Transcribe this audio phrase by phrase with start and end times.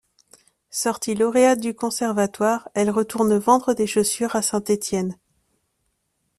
[0.71, 5.15] Sortie lauréate du Conservatoire, elle retourne vendre des chaussures à Saint-Étienne.